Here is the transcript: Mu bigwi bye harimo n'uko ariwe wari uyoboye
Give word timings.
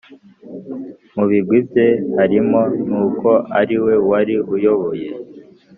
Mu 1.15 1.23
bigwi 1.31 1.57
bye 1.67 1.87
harimo 2.17 2.61
n'uko 2.89 3.29
ariwe 3.59 3.93
wari 4.09 4.35
uyoboye 4.53 5.09